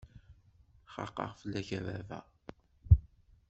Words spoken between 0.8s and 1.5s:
Xaqeɣ